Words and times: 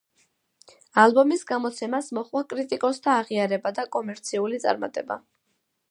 ალბომის 1.01 1.45
გამოცემას 1.51 2.09
მოჰყვა 2.19 2.43
კრიტიკოსთა 2.55 3.13
აღიარება 3.19 3.77
და 3.81 3.87
კომერციული 3.99 4.65
წარმატება. 4.65 5.21